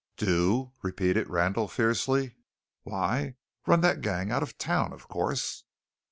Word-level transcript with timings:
"Do?" 0.17 0.71
repeated 0.81 1.29
Randall 1.29 1.67
fiercely; 1.67 2.35
"why, 2.81 3.35
run 3.67 3.81
that 3.81 4.01
gang 4.01 4.31
out 4.31 4.41
of 4.41 4.57
town, 4.57 4.93
of 4.93 5.07
course!" 5.07 5.63